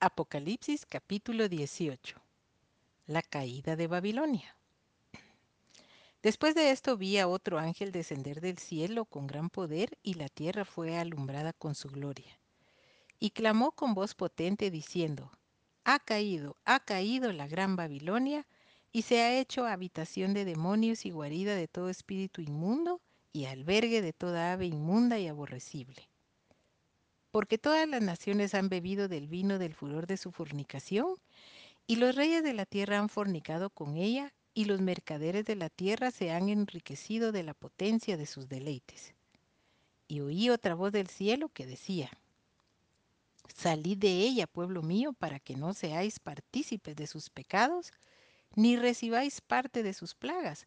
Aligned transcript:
Apocalipsis 0.00 0.86
capítulo 0.86 1.48
18. 1.48 2.22
La 3.08 3.20
caída 3.20 3.74
de 3.74 3.88
Babilonia. 3.88 4.56
Después 6.22 6.54
de 6.54 6.70
esto 6.70 6.96
vi 6.96 7.18
a 7.18 7.26
otro 7.26 7.58
ángel 7.58 7.90
descender 7.90 8.40
del 8.40 8.58
cielo 8.58 9.06
con 9.06 9.26
gran 9.26 9.50
poder 9.50 9.98
y 10.04 10.14
la 10.14 10.28
tierra 10.28 10.64
fue 10.64 10.96
alumbrada 10.96 11.52
con 11.52 11.74
su 11.74 11.88
gloria. 11.88 12.38
Y 13.18 13.30
clamó 13.30 13.72
con 13.72 13.94
voz 13.94 14.14
potente 14.14 14.70
diciendo, 14.70 15.32
Ha 15.82 15.98
caído, 15.98 16.54
ha 16.64 16.78
caído 16.78 17.32
la 17.32 17.48
gran 17.48 17.74
Babilonia 17.74 18.46
y 18.92 19.02
se 19.02 19.20
ha 19.22 19.36
hecho 19.36 19.66
habitación 19.66 20.32
de 20.32 20.44
demonios 20.44 21.06
y 21.06 21.10
guarida 21.10 21.56
de 21.56 21.66
todo 21.66 21.88
espíritu 21.88 22.40
inmundo 22.40 23.00
y 23.32 23.46
albergue 23.46 24.00
de 24.00 24.12
toda 24.12 24.52
ave 24.52 24.66
inmunda 24.66 25.18
y 25.18 25.26
aborrecible 25.26 26.08
porque 27.30 27.58
todas 27.58 27.88
las 27.88 28.02
naciones 28.02 28.54
han 28.54 28.68
bebido 28.68 29.08
del 29.08 29.28
vino 29.28 29.58
del 29.58 29.74
furor 29.74 30.06
de 30.06 30.16
su 30.16 30.32
fornicación, 30.32 31.16
y 31.86 31.96
los 31.96 32.14
reyes 32.14 32.42
de 32.42 32.52
la 32.52 32.66
tierra 32.66 32.98
han 32.98 33.08
fornicado 33.08 33.70
con 33.70 33.96
ella, 33.96 34.32
y 34.54 34.64
los 34.64 34.80
mercaderes 34.80 35.44
de 35.44 35.56
la 35.56 35.70
tierra 35.70 36.10
se 36.10 36.30
han 36.30 36.48
enriquecido 36.48 37.32
de 37.32 37.42
la 37.44 37.54
potencia 37.54 38.16
de 38.16 38.26
sus 38.26 38.48
deleites. 38.48 39.14
Y 40.08 40.20
oí 40.20 40.50
otra 40.50 40.74
voz 40.74 40.90
del 40.90 41.08
cielo 41.08 41.48
que 41.48 41.66
decía, 41.66 42.10
Salid 43.54 43.98
de 43.98 44.08
ella, 44.08 44.46
pueblo 44.46 44.82
mío, 44.82 45.12
para 45.12 45.40
que 45.40 45.56
no 45.56 45.74
seáis 45.74 46.18
partícipes 46.18 46.96
de 46.96 47.06
sus 47.06 47.30
pecados, 47.30 47.92
ni 48.54 48.76
recibáis 48.76 49.40
parte 49.40 49.82
de 49.82 49.94
sus 49.94 50.14
plagas, 50.14 50.66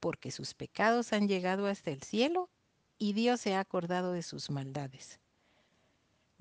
porque 0.00 0.30
sus 0.30 0.54
pecados 0.54 1.12
han 1.12 1.28
llegado 1.28 1.66
hasta 1.66 1.90
el 1.90 2.02
cielo, 2.02 2.50
y 2.98 3.14
Dios 3.14 3.40
se 3.40 3.54
ha 3.54 3.60
acordado 3.60 4.12
de 4.12 4.22
sus 4.22 4.50
maldades. 4.50 5.18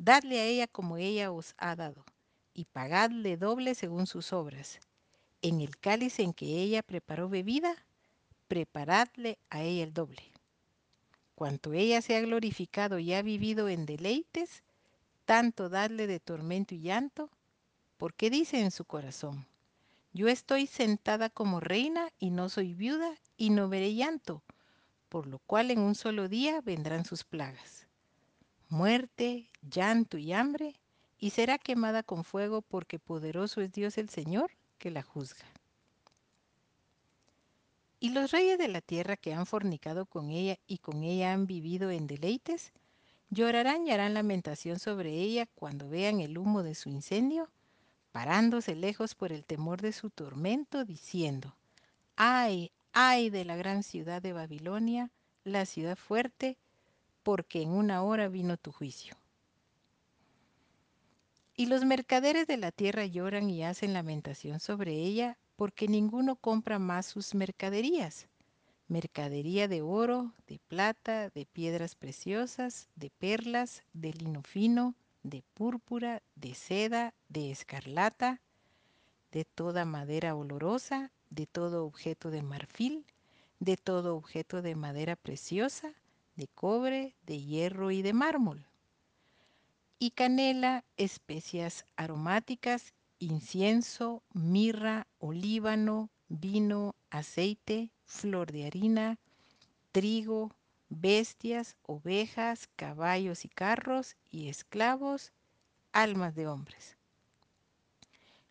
Dadle 0.01 0.39
a 0.39 0.45
ella 0.45 0.65
como 0.65 0.95
ella 0.95 1.29
os 1.29 1.55
ha 1.57 1.75
dado, 1.75 2.05
y 2.53 2.63
pagadle 2.63 3.35
doble 3.35 3.75
según 3.75 4.07
sus 4.07 4.31
obras. 4.31 4.79
En 5.41 5.59
el 5.59 5.75
cáliz 5.77 6.19
en 6.19 6.31
que 6.31 6.45
ella 6.45 6.83
preparó 6.83 7.27
bebida, 7.27 7.75
preparadle 8.47 9.37
a 9.49 9.61
ella 9.61 9.83
el 9.83 9.93
doble. 9.93 10.23
Cuanto 11.35 11.73
ella 11.73 12.01
se 12.01 12.15
ha 12.15 12.21
glorificado 12.21 12.97
y 12.97 13.13
ha 13.13 13.21
vivido 13.21 13.67
en 13.67 13.85
deleites, 13.85 14.63
tanto 15.25 15.67
dadle 15.67 16.07
de 16.07 16.21
tormento 16.21 16.75
y 16.75 16.79
llanto, 16.79 17.29
porque 17.97 18.29
dice 18.29 18.61
en 18.61 18.71
su 18.71 18.85
corazón, 18.85 19.47
yo 20.13 20.29
estoy 20.29 20.65
sentada 20.67 21.29
como 21.29 21.59
reina 21.59 22.07
y 22.19 22.29
no 22.29 22.47
soy 22.47 22.73
viuda 22.73 23.15
y 23.35 23.49
no 23.49 23.67
veré 23.67 23.93
llanto, 23.93 24.43
por 25.09 25.27
lo 25.27 25.39
cual 25.39 25.71
en 25.71 25.79
un 25.79 25.93
solo 25.93 26.29
día 26.29 26.61
vendrán 26.61 27.03
sus 27.03 27.25
plagas 27.25 27.88
muerte, 28.69 29.49
llanto 29.61 30.17
y 30.17 30.31
hambre, 30.31 30.79
y 31.17 31.31
será 31.31 31.57
quemada 31.57 32.03
con 32.03 32.23
fuego 32.23 32.61
porque 32.61 32.99
poderoso 32.99 33.61
es 33.61 33.71
Dios 33.71 33.97
el 33.97 34.09
Señor 34.09 34.51
que 34.77 34.91
la 34.91 35.03
juzga. 35.03 35.45
Y 37.99 38.11
los 38.11 38.31
reyes 38.31 38.57
de 38.57 38.69
la 38.69 38.79
tierra 38.79 39.17
que 39.17 39.33
han 39.33 39.45
fornicado 39.45 40.05
con 40.05 40.29
ella 40.29 40.57
y 40.67 40.77
con 40.77 41.03
ella 41.03 41.33
han 41.33 41.47
vivido 41.47 41.91
en 41.91 42.07
deleites, 42.07 42.71
llorarán 43.29 43.85
y 43.85 43.91
harán 43.91 44.13
lamentación 44.13 44.79
sobre 44.79 45.11
ella 45.11 45.47
cuando 45.55 45.89
vean 45.89 46.21
el 46.21 46.37
humo 46.37 46.63
de 46.63 46.75
su 46.75 46.87
incendio, 46.87 47.49
parándose 48.13 48.75
lejos 48.75 49.15
por 49.15 49.33
el 49.33 49.43
temor 49.43 49.81
de 49.81 49.91
su 49.91 50.09
tormento, 50.09 50.85
diciendo, 50.85 51.55
ay, 52.15 52.71
ay 52.93 53.29
de 53.29 53.43
la 53.43 53.57
gran 53.57 53.83
ciudad 53.83 54.21
de 54.21 54.31
Babilonia, 54.31 55.11
la 55.43 55.65
ciudad 55.65 55.97
fuerte, 55.97 56.57
porque 57.29 57.61
en 57.61 57.69
una 57.69 58.01
hora 58.01 58.27
vino 58.27 58.57
tu 58.57 58.71
juicio. 58.71 59.15
Y 61.55 61.67
los 61.67 61.85
mercaderes 61.85 62.47
de 62.47 62.57
la 62.57 62.71
tierra 62.71 63.05
lloran 63.05 63.51
y 63.51 63.63
hacen 63.63 63.93
lamentación 63.93 64.59
sobre 64.59 64.93
ella, 64.93 65.37
porque 65.55 65.87
ninguno 65.87 66.37
compra 66.37 66.79
más 66.79 67.05
sus 67.05 67.35
mercaderías. 67.35 68.27
Mercadería 68.87 69.67
de 69.67 69.83
oro, 69.83 70.33
de 70.47 70.57
plata, 70.57 71.29
de 71.29 71.45
piedras 71.45 71.93
preciosas, 71.93 72.89
de 72.95 73.11
perlas, 73.11 73.83
de 73.93 74.11
lino 74.11 74.41
fino, 74.41 74.95
de 75.21 75.43
púrpura, 75.53 76.23
de 76.33 76.55
seda, 76.55 77.13
de 77.27 77.51
escarlata, 77.51 78.41
de 79.31 79.45
toda 79.45 79.85
madera 79.85 80.33
olorosa, 80.33 81.11
de 81.29 81.45
todo 81.45 81.85
objeto 81.85 82.31
de 82.31 82.41
marfil, 82.41 83.05
de 83.59 83.77
todo 83.77 84.15
objeto 84.15 84.63
de 84.63 84.73
madera 84.73 85.15
preciosa, 85.15 85.93
de 86.39 86.47
cobre, 86.47 87.17
de 87.23 87.41
hierro 87.41 87.91
y 87.91 88.01
de 88.01 88.13
mármol. 88.13 88.65
Y 89.99 90.11
canela, 90.11 90.85
especias 90.95 91.85
aromáticas, 91.97 92.93
incienso, 93.19 94.23
mirra, 94.31 95.05
olíbano, 95.19 96.09
vino, 96.29 96.95
aceite, 97.09 97.91
flor 98.05 98.53
de 98.53 98.65
harina, 98.65 99.19
trigo, 99.91 100.55
bestias, 100.87 101.75
ovejas, 101.83 102.69
caballos 102.77 103.43
y 103.43 103.49
carros, 103.49 104.15
y 104.31 104.47
esclavos, 104.47 105.33
almas 105.91 106.35
de 106.35 106.47
hombres. 106.47 106.95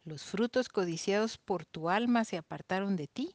Los 0.05 0.25
frutos 0.25 0.69
codiciados 0.69 1.39
por 1.39 1.65
tu 1.65 1.89
alma 1.89 2.27
se 2.27 2.37
apartaron 2.37 2.97
de 2.97 3.07
ti, 3.07 3.35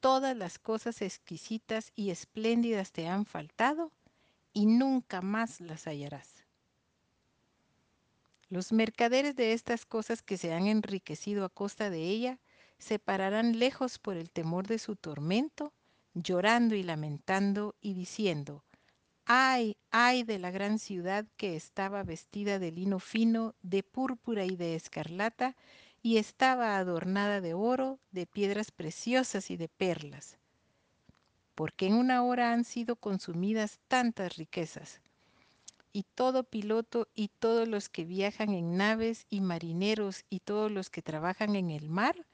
todas 0.00 0.36
las 0.36 0.58
cosas 0.58 1.02
exquisitas 1.02 1.92
y 1.94 2.10
espléndidas 2.10 2.92
te 2.92 3.06
han 3.06 3.26
faltado 3.26 3.92
y 4.52 4.66
nunca 4.66 5.20
más 5.22 5.60
las 5.60 5.86
hallarás. 5.86 6.44
Los 8.48 8.72
mercaderes 8.72 9.36
de 9.36 9.52
estas 9.52 9.86
cosas 9.86 10.22
que 10.22 10.36
se 10.36 10.52
han 10.52 10.66
enriquecido 10.66 11.44
a 11.44 11.48
costa 11.48 11.88
de 11.88 12.02
ella 12.02 12.40
se 12.78 12.98
pararán 12.98 13.58
lejos 13.58 13.98
por 13.98 14.16
el 14.16 14.30
temor 14.30 14.66
de 14.66 14.78
su 14.78 14.96
tormento, 14.96 15.72
llorando 16.14 16.74
y 16.74 16.82
lamentando 16.82 17.76
y 17.80 17.94
diciendo, 17.94 18.64
ay, 19.24 19.76
ay 19.92 20.24
de 20.24 20.40
la 20.40 20.50
gran 20.50 20.80
ciudad 20.80 21.26
que 21.36 21.54
estaba 21.54 22.02
vestida 22.02 22.58
de 22.58 22.72
lino 22.72 22.98
fino, 22.98 23.54
de 23.62 23.84
púrpura 23.84 24.44
y 24.44 24.56
de 24.56 24.74
escarlata, 24.74 25.54
y 26.02 26.16
estaba 26.16 26.76
adornada 26.78 27.40
de 27.40 27.54
oro, 27.54 27.98
de 28.10 28.26
piedras 28.26 28.70
preciosas 28.70 29.50
y 29.50 29.56
de 29.56 29.68
perlas. 29.68 30.38
Porque 31.54 31.86
en 31.86 31.94
una 31.94 32.22
hora 32.22 32.52
han 32.52 32.64
sido 32.64 32.96
consumidas 32.96 33.78
tantas 33.88 34.36
riquezas. 34.36 35.00
Y 35.92 36.04
todo 36.14 36.44
piloto 36.44 37.08
y 37.14 37.28
todos 37.28 37.68
los 37.68 37.88
que 37.88 38.04
viajan 38.04 38.54
en 38.54 38.76
naves 38.76 39.26
y 39.28 39.40
marineros 39.40 40.24
y 40.30 40.40
todos 40.40 40.70
los 40.70 40.88
que 40.88 41.02
trabajan 41.02 41.56
en 41.56 41.70
el 41.70 41.90
mar, 41.90 42.26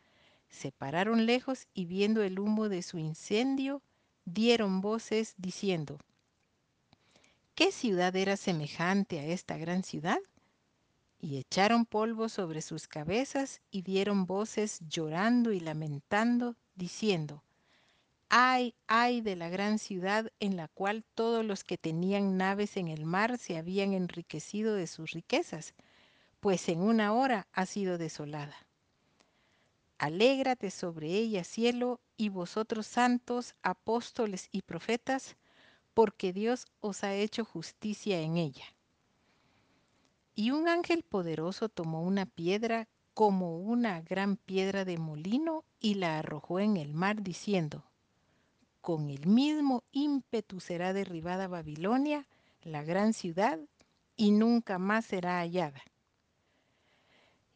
se 0.49 0.71
pararon 0.73 1.27
lejos 1.27 1.67
y 1.75 1.87
viendo 1.87 2.23
el 2.23 2.39
humo 2.39 2.69
de 2.69 2.83
su 2.83 2.99
incendio, 2.99 3.83
dieron 4.25 4.81
voces 4.81 5.35
diciendo, 5.39 5.99
¿qué 7.55 7.73
ciudad 7.73 8.15
era 8.15 8.37
semejante 8.37 9.19
a 9.19 9.25
esta 9.25 9.57
gran 9.57 9.83
ciudad? 9.83 10.19
Y 11.19 11.39
echaron 11.39 11.87
polvo 11.87 12.29
sobre 12.29 12.63
sus 12.63 12.89
cabezas 12.89 13.61
y 13.71 13.83
dieron 13.83 14.27
voces 14.27 14.81
llorando 14.89 15.53
y 15.53 15.61
lamentando, 15.61 16.57
diciendo, 16.75 17.43
Ay, 18.29 18.75
ay 18.89 19.21
de 19.21 19.37
la 19.37 19.49
gran 19.49 19.79
ciudad 19.79 20.33
en 20.41 20.57
la 20.57 20.69
cual 20.69 21.05
todos 21.15 21.45
los 21.45 21.65
que 21.65 21.79
tenían 21.79 22.37
naves 22.37 22.77
en 22.77 22.89
el 22.89 23.05
mar 23.05 23.39
se 23.39 23.57
habían 23.57 23.93
enriquecido 23.93 24.75
de 24.75 24.87
sus 24.87 25.13
riquezas, 25.13 25.75
pues 26.41 26.69
en 26.69 26.81
una 26.81 27.13
hora 27.13 27.49
ha 27.53 27.67
sido 27.67 27.99
desolada. 27.99 28.57
Alégrate 29.99 30.71
sobre 30.71 31.09
ella, 31.09 31.45
cielo, 31.45 32.01
y 32.17 32.29
vosotros 32.31 32.87
santos, 32.87 33.55
apóstoles 33.63 34.49
y 34.53 34.63
profetas, 34.63 35.37
porque 35.95 36.33
Dios 36.33 36.67
os 36.81 37.05
ha 37.05 37.15
hecho 37.15 37.45
justicia 37.45 38.21
en 38.21 38.37
ella. 38.37 38.76
Y 40.37 40.53
un 40.53 40.69
ángel 40.69 41.03
poderoso 41.03 41.71
tomó 41.71 42.03
una 42.03 42.27
piedra 42.27 42.87
como 43.15 43.59
una 43.59 44.03
gran 44.03 44.37
piedra 44.37 44.85
de 44.85 44.99
molino 44.99 45.65
y 45.81 45.95
la 45.95 46.19
arrojó 46.19 46.61
en 46.61 46.77
el 46.77 46.93
mar 46.93 47.23
diciendo, 47.23 47.83
con 48.83 49.09
el 49.09 49.27
mismo 49.27 49.83
ímpetu 49.91 50.61
será 50.61 50.93
derribada 50.93 51.49
Babilonia, 51.49 52.29
la 52.63 52.85
gran 52.85 53.15
ciudad, 53.15 53.59
y 54.15 54.31
nunca 54.31 54.79
más 54.79 55.07
será 55.07 55.41
hallada. 55.41 55.83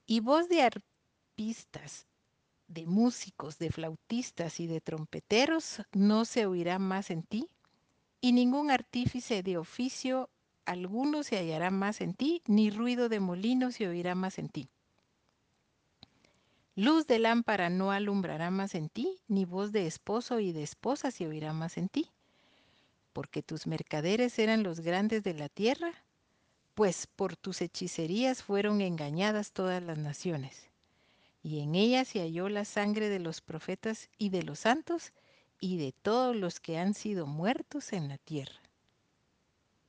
Y 0.07 0.21
voz 0.21 0.49
de 0.49 0.63
arpistas, 0.63 2.07
de 2.67 2.87
músicos, 2.87 3.59
de 3.59 3.71
flautistas 3.71 4.59
y 4.59 4.67
de 4.67 4.81
trompeteros 4.81 5.83
no 5.93 6.25
se 6.25 6.47
oirá 6.47 6.79
más 6.79 7.11
en 7.11 7.23
ti, 7.25 7.47
y 8.23 8.33
ningún 8.33 8.71
artífice 8.71 9.43
de 9.43 9.59
oficio 9.59 10.31
alguno 10.65 11.23
se 11.23 11.39
hallará 11.39 11.71
más 11.71 12.01
en 12.01 12.15
ti, 12.15 12.43
ni 12.47 12.71
ruido 12.71 13.09
de 13.09 13.21
molino 13.21 13.73
se 13.73 13.89
oirá 13.89 14.15
más 14.15 14.39
en 14.39 14.49
ti. 14.49 14.69
Luz 16.77 17.07
de 17.07 17.19
lámpara 17.19 17.69
no 17.69 17.91
alumbrará 17.91 18.51
más 18.51 18.75
en 18.75 18.89
ti, 18.89 19.19
ni 19.29 19.45
voz 19.45 19.73
de 19.73 19.87
esposo 19.87 20.41
y 20.41 20.53
de 20.53 20.63
esposa 20.63 21.11
se 21.11 21.27
oirá 21.27 21.53
más 21.53 21.77
en 21.77 21.89
ti. 21.89 22.09
Porque 23.13 23.43
tus 23.43 23.67
mercaderes 23.67 24.39
eran 24.39 24.63
los 24.63 24.81
grandes 24.81 25.23
de 25.23 25.35
la 25.35 25.49
tierra, 25.49 25.93
pues 26.75 27.07
por 27.07 27.37
tus 27.37 27.61
hechicerías 27.61 28.43
fueron 28.43 28.81
engañadas 28.81 29.53
todas 29.53 29.83
las 29.83 29.99
naciones. 29.99 30.71
Y 31.43 31.61
en 31.61 31.75
ella 31.75 32.05
se 32.05 32.21
halló 32.21 32.49
la 32.49 32.65
sangre 32.65 33.09
de 33.09 33.19
los 33.19 33.41
profetas 33.41 34.09
y 34.17 34.29
de 34.31 34.43
los 34.43 34.61
santos 34.61 35.13
y 35.59 35.77
de 35.77 35.93
todos 35.93 36.37
los 36.37 36.61
que 36.61 36.79
han 36.79 36.95
sido 36.95 37.27
muertos 37.27 37.93
en 37.93 38.09
la 38.09 38.19
tierra. 38.19 38.61